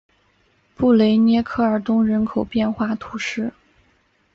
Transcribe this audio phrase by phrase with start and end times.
[0.73, 3.53] 布雷涅科尔东人口变化图示